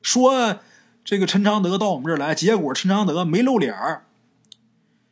[0.00, 0.60] 说
[1.04, 4.04] 这个陈常德到我们这儿来，结果陈常德没露脸儿，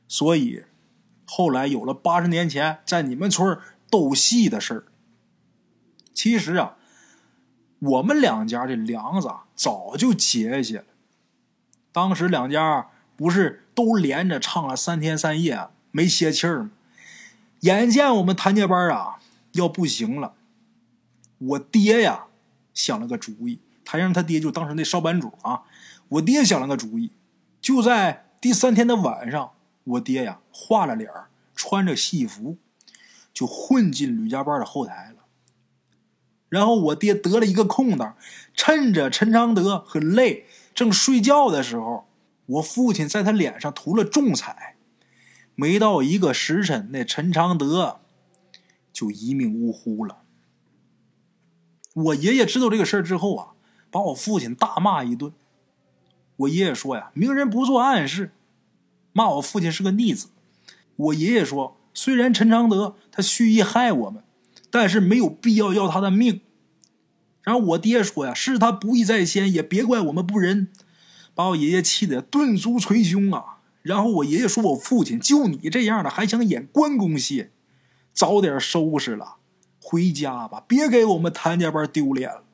[0.07, 0.63] 所以
[1.27, 3.59] 后来有了八十年前在你们村
[3.91, 4.85] 斗戏的事儿。
[6.15, 6.77] 其实啊，
[7.81, 10.85] 我们两家这梁子啊早就结下了。
[11.99, 16.71] 当时两家不是都连着唱了三天三夜没歇气儿吗？
[17.63, 19.19] 眼见我们谭家班啊
[19.55, 20.35] 要不行了，
[21.39, 22.27] 我爹呀
[22.73, 23.59] 想了个主意。
[23.85, 25.63] 谭让他爹就当时那烧班主啊，
[26.11, 27.11] 我爹想了个主意，
[27.61, 29.51] 就在第三天的晚上，
[29.83, 31.11] 我爹呀化了脸
[31.57, 32.59] 穿着戏服，
[33.35, 35.25] 就混进吕家班的后台了。
[36.49, 38.15] 然后我爹得了一个空档，
[38.55, 40.47] 趁着陈昌德很累。
[40.75, 42.07] 正睡觉的时候，
[42.47, 44.77] 我父亲在他脸上涂了重彩，
[45.55, 48.01] 没到一个时辰，那陈常德
[48.93, 50.19] 就一命呜呼了。
[51.95, 53.49] 我爷爷知道这个事儿之后啊，
[53.91, 55.33] 把我父亲大骂一顿。
[56.37, 58.33] 我爷爷说呀：“明人不做暗事，
[59.13, 60.29] 骂我父亲是个逆子。”
[60.95, 64.23] 我爷爷说：“虽然陈常德他蓄意害我们，
[64.71, 66.41] 但是没有必要要他的命。”
[67.49, 70.69] 然后我爹说呀：“是他不义在先，也别怪我们不仁。”
[71.35, 73.61] 把我爷爷气得顿足捶胸啊！
[73.81, 77.49] 然后我爷爷说：“我父亲就你这样的，还想演关公戏，
[78.13, 79.37] 早点收拾了，
[79.81, 82.45] 回家吧，别给我们谭家班丢脸了。”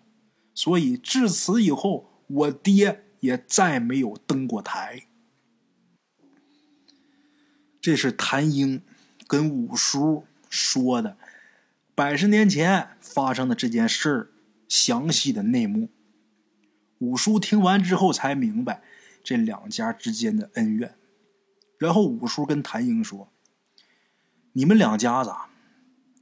[0.54, 5.09] 所以至此以后，我爹也再没有登过台。
[7.80, 8.80] 这是谭英
[9.26, 11.16] 跟五叔说的
[11.96, 14.30] 百十年前发生的这件事儿
[14.74, 15.88] 详细的内幕。
[16.98, 18.82] 五叔听完之后才明白
[19.22, 20.96] 这两家之间的恩怨，
[21.78, 23.32] 然后五叔跟谭英说
[24.54, 25.32] ：“你们两家子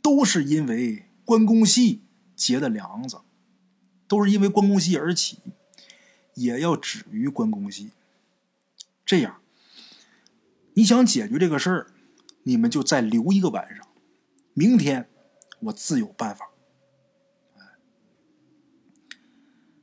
[0.03, 2.03] 都是因为关公戏
[2.37, 3.23] 结的梁子，
[4.07, 5.39] 都是因为关公戏而起，
[6.35, 7.93] 也要止于关公戏。
[9.07, 9.41] 这样，
[10.75, 11.87] 你想解决这个事儿，
[12.43, 13.89] 你们就再留一个晚上，
[14.53, 15.09] 明天。”
[15.67, 16.52] 我自有办法。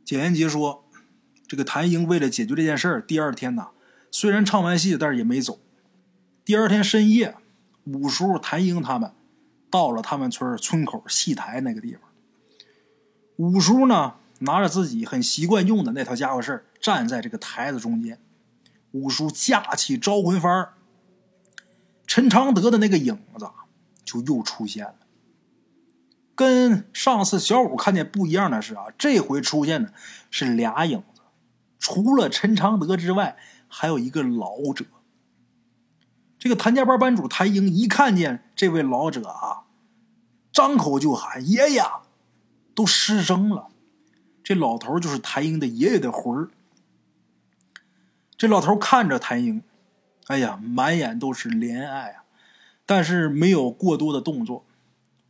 [0.09, 0.85] 简言杰说
[1.47, 3.67] ：“这个谭英为了解决这件事儿，第二天呢，
[4.09, 5.59] 虽然唱完戏，但是也没走。
[6.43, 7.35] 第二天深夜，
[7.83, 9.11] 五叔、谭英他们
[9.69, 12.01] 到了他们村村口戏台那个地方。
[13.35, 18.19] 五叔呢，拿着自己很习惯用的那套家伙事儿，站在这个台子中间。
[18.93, 20.69] 五叔架起招魂幡，
[22.07, 23.47] 陈昌德的那个影子
[24.03, 24.95] 就又出现了。”
[26.39, 29.91] 跟上次小五看见不一样的是啊，这回出现的
[30.31, 31.19] 是俩影子，
[31.79, 33.35] 除了陈昌德之外，
[33.67, 34.85] 还有一个老者。
[36.37, 39.67] 这个谭家班班主谭英一看见这位老者啊，
[40.53, 41.83] 张口就喊爷爷，
[42.73, 43.67] 都失声了。
[44.41, 46.47] 这老头就是谭英的爷爷的魂儿。
[48.37, 49.61] 这老头看着谭英，
[50.27, 52.23] 哎呀，满眼都是怜爱啊，
[52.85, 54.63] 但是没有过多的动作。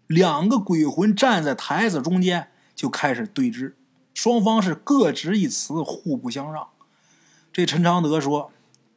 [0.10, 3.74] 两个鬼魂站在台子中间，就开始对峙，
[4.16, 6.70] 双方是各执一词，互不相让。
[7.54, 8.52] 这陈昌德说：“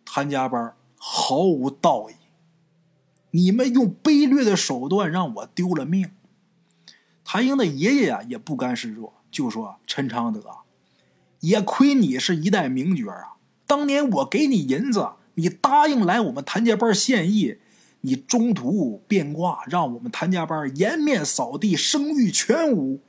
[0.06, 2.14] 谭家班毫无道义，
[3.32, 6.12] 你们用卑劣的手段让我丢了命。”
[7.22, 10.42] 谭英的爷爷呀也不甘示弱，就说：“陈昌德，
[11.40, 13.36] 也亏你是一代名角啊！
[13.66, 17.58] 当年我给你银子，你答应来我们谭家班献艺。”
[18.02, 23.00] 你中途变卦，让我们谭家班颜面扫地，声誉全无，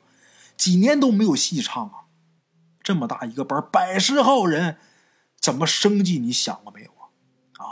[0.56, 2.06] 几年都没有戏唱啊！
[2.82, 4.78] 这么大一个班，百十号人，
[5.40, 6.20] 怎么生计？
[6.20, 7.10] 你想过没有啊？
[7.58, 7.66] 啊！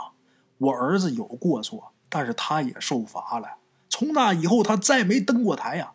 [0.58, 3.56] 我儿子有过错，但是他也受罚了。
[3.88, 5.92] 从那以后，他再没登过台呀。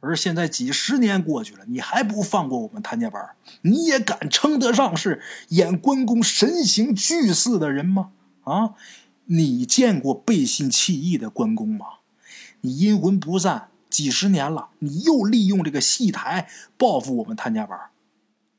[0.00, 3.36] 而现在几十年过去了，你还不放过我们谭家班？
[3.60, 8.10] 你也敢称得上是演关公神形巨似的人吗？
[8.42, 8.74] 啊！
[9.26, 11.86] 你见过背信弃义的关公吗？
[12.60, 17.78] 你阴魂不散几十年了，你又利用这个戏台报复我们谭家班，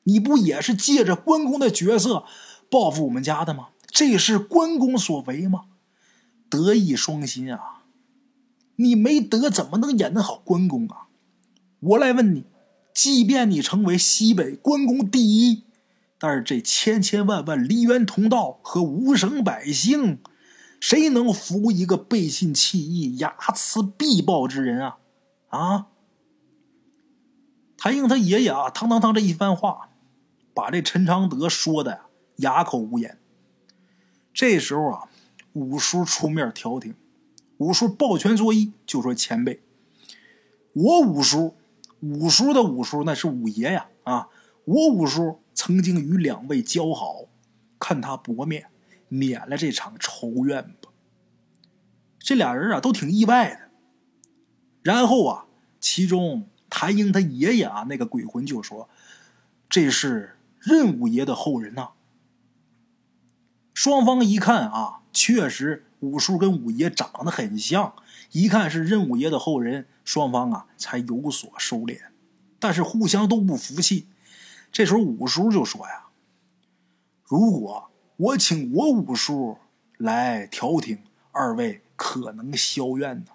[0.03, 2.25] 你不也是借着关公的角色
[2.69, 3.69] 报复我们家的吗？
[3.87, 5.65] 这是关公所为吗？
[6.49, 7.83] 德艺双馨啊！
[8.77, 11.07] 你没德怎么能演得好关公啊？
[11.79, 12.45] 我来问你，
[12.93, 15.63] 即便你成为西北关公第一，
[16.17, 20.19] 但是这千千万万梨园同道和无省百姓。
[20.83, 24.97] 谁能服一个背信弃义、睚眦必报之人啊？
[25.47, 25.87] 啊！
[27.77, 29.91] 谭英他爷爷啊，堂堂堂这一番话，
[30.53, 32.01] 把这陈昌德说的
[32.39, 33.17] 哑口无言。
[34.33, 35.07] 这时候啊，
[35.53, 36.93] 五叔出面调停，
[37.59, 39.63] 五叔抱拳作揖，就说：“前辈，
[40.73, 41.55] 我五叔，
[42.01, 43.87] 五叔的五叔那是五爷呀！
[44.03, 44.27] 啊，
[44.65, 47.29] 我五叔曾经与两位交好，
[47.79, 48.67] 看他薄面。”
[49.13, 50.89] 免了这场仇怨吧。
[52.17, 53.69] 这俩人啊都挺意外的。
[54.81, 55.45] 然后啊，
[55.79, 58.89] 其中谭英他爷爷啊那个鬼魂就说
[59.69, 61.89] ：“这是任五爷的后人呐。”
[63.75, 67.93] 双方一看啊，确实五叔跟五爷长得很像，
[68.31, 72.01] 一看是任五爷的后人，双方啊才有所收敛，
[72.59, 74.07] 但是互相都不服气。
[74.71, 76.07] 这时候五叔就说呀
[77.23, 77.89] ：“如果……”
[78.23, 79.57] 我请我五叔
[79.97, 80.99] 来调停，
[81.33, 83.31] 二位可能消怨呢。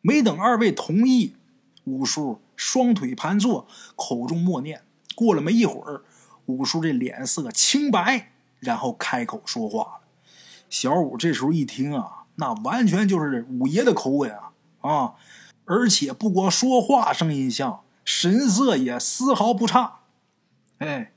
[0.00, 1.36] 没等二位同意，
[1.84, 4.82] 五叔双腿盘坐，口中默念。
[5.14, 6.02] 过了没一会儿，
[6.46, 10.00] 五叔这脸色清白，然后开口说话了。
[10.68, 15.14] 小五这时候一听啊，那完全就是五爷的口吻啊啊！
[15.64, 20.00] 而且不光说话声音像，神色也丝毫不差。
[20.78, 21.12] 哎，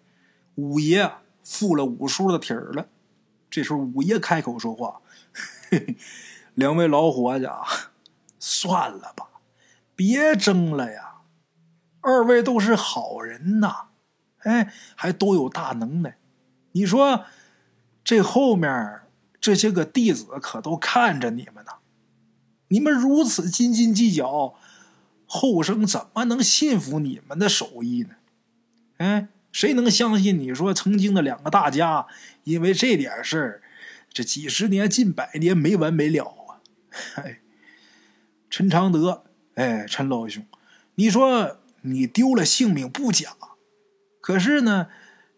[0.54, 1.12] 五爷。
[1.46, 2.88] 附了五叔的体儿了，
[3.52, 5.00] 这时候五爷开口说话
[5.70, 5.98] ：“嘿嘿，
[6.56, 7.46] 两位老伙计，
[8.40, 9.28] 算了吧，
[9.96, 11.22] 别争了呀。
[12.02, 13.90] 二位都是好人呐，
[14.40, 16.18] 哎，还都有大能耐。
[16.72, 17.26] 你说
[18.04, 19.02] 这后面
[19.40, 21.74] 这些个弟子可都看着你们呢。
[22.70, 24.56] 你们如此斤斤计较，
[25.28, 28.16] 后生怎么能信服你们的手艺呢？
[28.98, 32.08] 哎。”谁能相信你说曾经的两个大家，
[32.44, 33.62] 因为这点事儿，
[34.12, 36.60] 这几十年、近百年没完没了啊？
[37.16, 37.40] 哎，
[38.50, 40.46] 陈常德哎，陈老兄，
[40.96, 43.30] 你说你丢了性命不假，
[44.20, 44.88] 可是呢，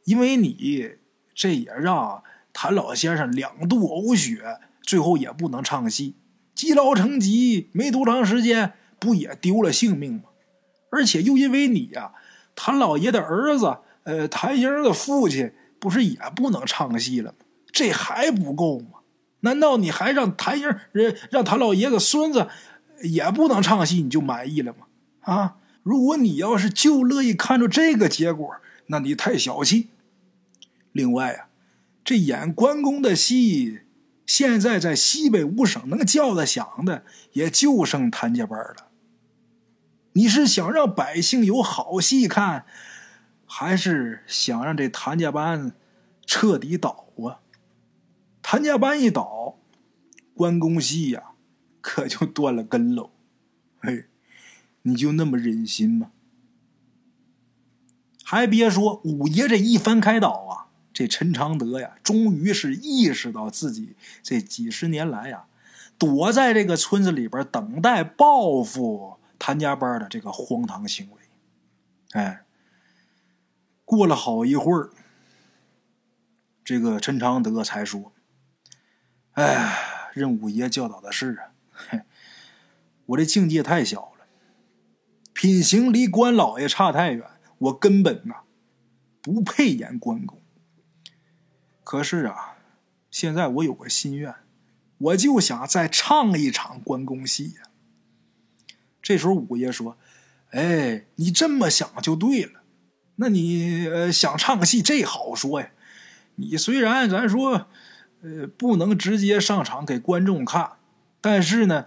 [0.06, 0.96] 因为你
[1.36, 6.16] 这也让谭老先生两度呕血，最后也不能唱戏，
[6.56, 10.24] 积劳成疾，没多长时间，不也丢了性命吗？
[10.90, 12.14] 而且又因为你呀，
[12.56, 17.46] 谭老爷的儿子，呃，谭英的父亲，不是也不能唱戏了吗？
[17.74, 19.00] 这还不够吗？
[19.42, 20.66] 难道你还让谭英，
[21.30, 22.48] 让谭老爷子孙子
[23.04, 24.88] 也不能唱戏，你就满意了吗？
[25.20, 25.58] 啊！
[25.84, 28.50] 如果你要是就乐意看着这个结果，
[28.86, 29.90] 那你太小气。
[30.94, 31.50] 另外啊，
[32.06, 33.82] 这演关公的戏，
[34.26, 37.04] 现在在西北五省能叫得响的，
[37.34, 38.88] 也就剩谭家班了。
[40.14, 42.66] 你是想让百姓有好戏看，
[43.48, 45.72] 还是想让这谭家班
[46.26, 47.40] 彻底倒啊？
[48.44, 49.58] 谭家班一倒，
[50.36, 51.32] 关公戏呀，
[51.82, 53.12] 可就断了根喽。
[53.80, 54.06] 嘿，
[54.84, 56.12] 你就那么忍心吗？
[58.24, 65.46] 还别说，五爷这一番开导啊，这陈常德呀，终于是意识到自己这几十年来呀，
[65.98, 69.18] 躲在这个村子里边等待报复。
[69.40, 71.22] 谭家班的这个荒唐行为，
[72.14, 72.44] 哎，
[73.88, 74.90] 过了好一会儿，
[76.62, 78.12] 这个陈昌德才说
[79.32, 81.56] ：“哎，任五爷教导的是啊，
[83.06, 84.28] 我这境界太小了，
[85.32, 87.26] 品行离关老爷差太远，
[87.60, 88.42] 我根本呐
[89.22, 90.42] 不配演关公。
[91.86, 92.58] 可是啊，
[93.10, 94.36] 现在我有个心愿，
[94.98, 97.62] 我就想再唱一场关公戏呀。”
[99.02, 99.98] 这时候五爷说
[100.52, 102.64] ：“哎，你这么想就对了。
[103.18, 105.70] 那你呃想唱个戏，这好说呀。
[106.36, 107.68] 你虽然咱说，
[108.24, 110.72] 呃不能直接上场给观众看，
[111.22, 111.86] 但是呢，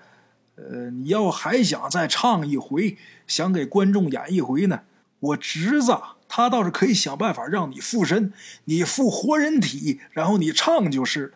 [0.56, 4.82] 呃你要还想再唱一回，想给观众演一回呢，
[5.18, 5.96] 我侄子
[6.28, 8.32] 他倒是可以想办法让你附身，
[8.66, 11.34] 你附活人体，然后你唱就是。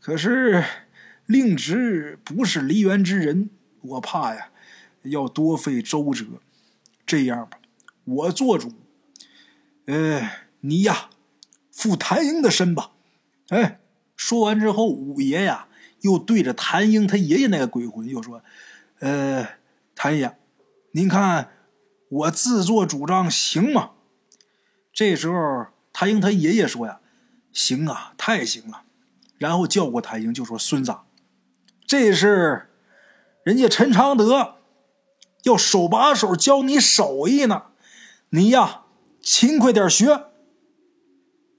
[0.00, 0.64] 可是
[1.26, 3.50] 令侄不是梨园之人，
[3.82, 4.48] 我怕呀。”
[5.04, 6.26] 要多费周折，
[7.06, 7.58] 这样吧，
[8.04, 8.70] 我做主，
[9.90, 10.30] 呃，
[10.60, 11.10] 你呀，
[11.72, 12.92] 附谭英的身吧。
[13.48, 13.80] 哎，
[14.14, 15.66] 说完之后，五爷呀，
[16.02, 18.40] 又对着谭英他爷爷那个鬼魂又说
[19.00, 19.48] ：“呃，
[19.96, 20.38] 谭爷，
[20.92, 21.50] 您看
[22.08, 23.90] 我自作主张行吗？”
[24.94, 27.00] 这时候，谭英他爷爷说：“呀，
[27.52, 28.82] 行啊，太行了。”
[29.38, 30.94] 然后叫过谭英就说：“孙子，
[31.84, 32.70] 这是
[33.42, 34.54] 人家陈常德。”
[35.42, 37.64] 要手把手教你手艺呢，
[38.28, 38.79] 你呀
[39.20, 40.26] 勤快点学。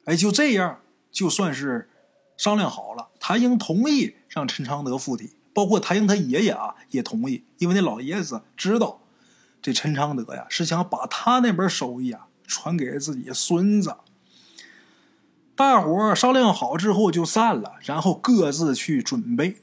[0.05, 0.80] 哎，就这样，
[1.12, 1.89] 就算是
[2.36, 3.09] 商量好了。
[3.20, 9.01] 谭英同意让陈昌德附体，包括谭英他爷爷啊也同意，因为那老爷子知道
[9.62, 13.95] 这陈昌德呀是想把他那边手艺啊传给自己孙子。
[15.53, 19.57] 大伙商量好之后就散了，然后各自去准备。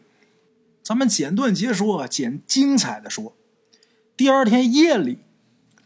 [0.85, 3.37] 咱们简短截说，简精彩的说。
[4.17, 5.19] 第二天夜里，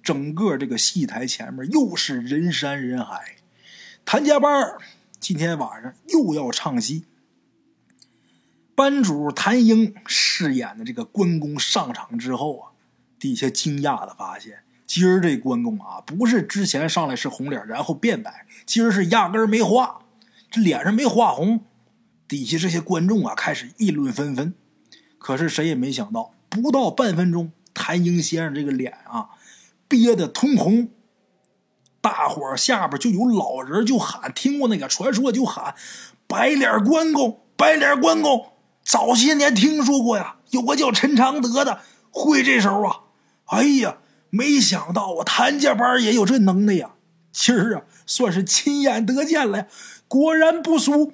[0.03, 3.37] 整个这个戏台前面又是人山人海。
[4.05, 4.77] 谭家班
[5.21, 7.05] 今天晚上又要唱戏。
[8.75, 12.73] 班主谭英饰演的这个关公上场之后啊，
[13.19, 20.01] 底下惊讶的发现，今儿这关公啊，不是之前上来是红脸，然后变白，今儿是压根儿没画，
[20.51, 21.65] 这脸上没画红。
[22.27, 24.55] 底下这些观众啊，开始议论纷纷。
[25.19, 27.53] 可是谁也没想到，不到半分钟。
[27.75, 29.29] 谭英先生这个脸啊，
[29.93, 30.89] 憋得通红。
[32.01, 35.75] 大伙儿下边就有老人就喊，听过那个传说就喊
[36.27, 38.47] ：“白脸关公，白脸关公。”
[38.83, 41.81] 早些年听说过呀，有个叫陈常德的
[42.11, 43.01] 会这手啊。
[43.49, 43.99] 哎呀，
[44.31, 46.93] 没想到我，谭家班也有这能耐呀。
[47.31, 49.69] 今儿啊，算是亲眼得见了，
[50.09, 51.13] 果然不俗。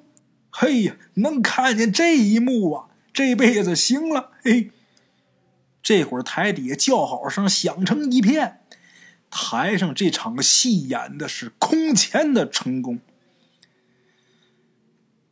[0.50, 4.30] 嘿呀，能看见这一幕啊，这辈子行了。
[4.44, 4.70] 嘿。
[5.80, 8.57] 这会儿台底下叫好声响成一片，
[9.30, 13.00] 台上这场戏演的是空前的成功。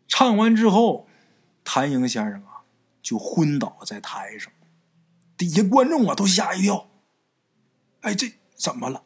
[0.08, 1.06] 唱完之后，
[1.64, 2.62] 谭英先生啊
[3.02, 4.52] 就昏倒在台上，
[5.36, 6.88] 底下观众啊都吓一跳。
[8.00, 9.02] 哎，这怎么了？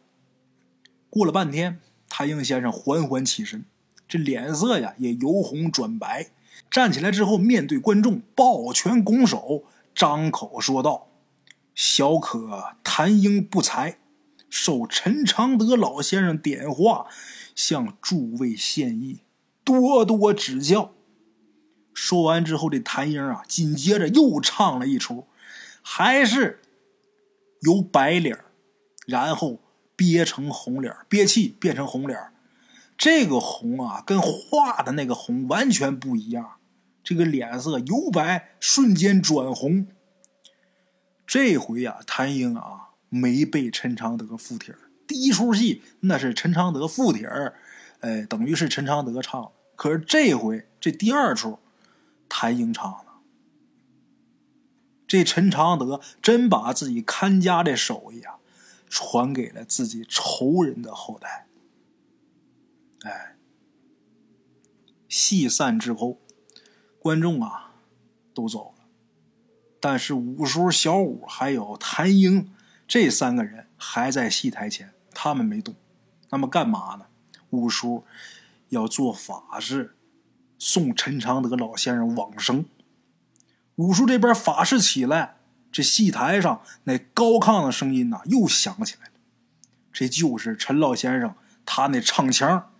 [1.09, 3.65] 过了半天，谭英先生缓缓起身，
[4.07, 6.31] 这脸色呀也由红转白，
[6.71, 9.65] 站起来之后面对观众抱拳拱手，
[9.95, 11.09] 张口说道。
[11.75, 13.99] 小可谭英不才，
[14.51, 17.07] 受陈常德老先生点化，
[17.55, 19.21] 向诸位献艺，
[19.65, 20.93] 多多指教。
[21.95, 25.27] 说完之后，这谭英啊，紧接着又唱了一出，
[25.83, 26.61] 还是
[27.61, 28.45] 由白脸，
[29.07, 29.61] 然后
[29.95, 32.19] 憋成红脸，憋气变成红脸。
[32.97, 36.57] 这个红啊，跟画的那个红完全不一样。
[37.03, 39.87] 这个脸色由白瞬间转红。
[41.27, 42.80] 这回呀，谭英啊
[43.11, 44.79] 没被陈昌德附体儿。
[45.07, 47.55] 第一出戏那是陈昌德附体儿，
[48.01, 49.53] 哎，等于是陈昌德唱。
[49.77, 51.59] 可是这回这第二出，
[52.29, 53.21] 谭英唱了。
[55.07, 58.37] 这陈昌德真把自己看家的手艺啊，
[58.89, 61.49] 传给了自己仇人的后代。
[63.03, 63.37] 哎，
[65.09, 66.21] 戏散之后，
[67.01, 67.75] 观众啊
[68.33, 68.85] 都走了，
[69.81, 72.53] 但是五叔、小五还有谭英
[72.91, 75.77] 这三个人还在戏台前，他们没动。
[76.31, 77.07] 那么干嘛呢？
[77.51, 78.05] 五叔
[78.71, 79.95] 要做法事，
[80.59, 82.65] 送陈昌德老先生往生。
[83.77, 85.37] 五叔这边法事起来，
[85.71, 89.13] 这戏台上那高亢的声音呐又响起来了，
[89.93, 92.73] 这就是陈老先生他那唱腔。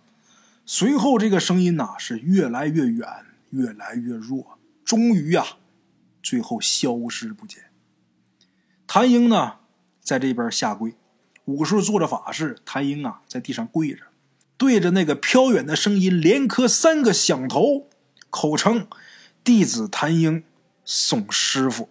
[0.65, 3.07] 随后，这个声音呐是越来越远，
[3.51, 5.45] 越来越弱，终于呀，
[6.21, 7.71] 最后消失不见。
[8.85, 9.59] 谭英呢，
[10.01, 10.95] 在这边下跪，
[11.45, 14.07] 武术做着法事，谭英啊在地上跪着，
[14.57, 17.87] 对着那个飘远的声音连磕三个响头，
[18.29, 18.87] 口称
[19.43, 20.43] ：“弟子谭英
[20.83, 21.89] 送师傅。”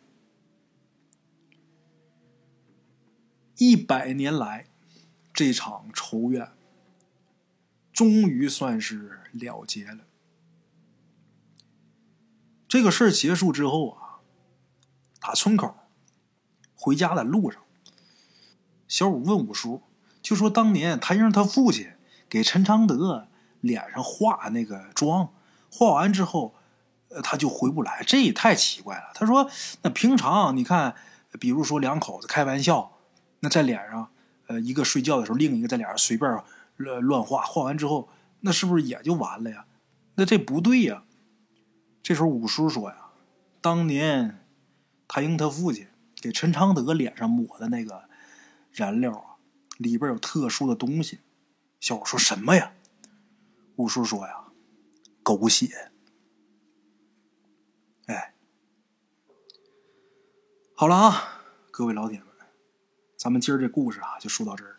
[3.59, 4.67] 一百年来，
[5.33, 6.51] 这场仇怨。
[7.93, 10.07] 终于算是了结了。
[12.67, 14.21] 这个事儿结束之后啊，
[15.21, 15.75] 打村口
[16.75, 17.63] 回家的路上，
[18.91, 19.80] 小五问五叔，
[20.20, 21.93] 就说当年谭英他父亲
[22.28, 23.28] 给陈昌德
[23.61, 25.32] 脸上画那个妆，
[25.70, 26.57] 画完之后，
[27.09, 29.05] 呃，他就回不来，这也太奇怪了。
[29.14, 29.49] 他说，
[29.82, 30.97] 那平常你看，
[31.38, 32.99] 比如说两口子开玩笑，
[33.38, 34.11] 那在脸上，
[34.49, 36.43] 呃，一个睡觉的时候，另一个在脸上随便。
[36.76, 38.09] 乱乱画，画完之后，
[38.41, 39.66] 那是不是也就完了呀？
[40.14, 41.03] 那这不对呀。
[42.03, 42.97] 这时候五叔说呀
[43.61, 44.38] ：“当年
[45.07, 45.88] 谭英他父亲
[46.22, 48.05] 给陈昌德脸上抹的那个
[48.73, 49.37] 燃料啊，
[49.79, 51.21] 里边有特殊的东西。”
[51.81, 52.75] 小五说什么呀？
[53.77, 54.45] 五叔说呀
[55.23, 55.93] ：“狗血。”
[58.07, 58.35] 哎，
[60.75, 62.27] 好了啊，各位老铁们，
[63.16, 64.77] 咱们今儿这故事啊，就说到这儿。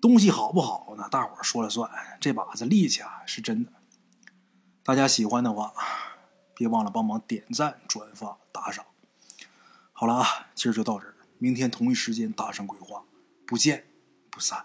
[0.00, 1.08] 东西好不好呢？
[1.10, 1.90] 大伙说了算。
[2.20, 3.72] 这把子力气啊，是真的。
[4.82, 5.74] 大家喜欢的话，
[6.54, 8.84] 别忘了帮忙点赞、转发、打赏。
[9.92, 11.13] 好了啊，今儿就到这儿。
[11.38, 13.04] 明天同一时间，达成规划，
[13.46, 13.84] 不见
[14.30, 14.64] 不散。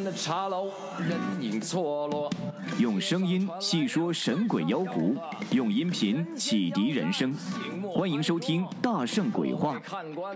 [0.00, 2.30] 边的茶楼，人影错落。
[2.78, 5.14] 用声音细说神鬼妖狐，
[5.50, 7.34] 用音频启迪人生。
[7.92, 9.78] 欢迎收听《大圣鬼话》。
[9.90, 10.32] Hello，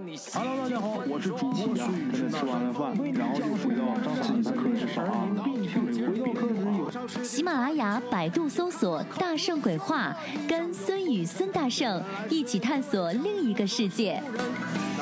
[0.63, 3.83] 大家好，我是主播孙宇，吃完了饭，然后就回到
[4.21, 5.29] 自己的课室上啊。
[7.23, 10.15] 喜马拉雅、百度搜索“大圣鬼话”，
[10.47, 14.23] 跟孙宇、孙大圣一起探索另一个世界。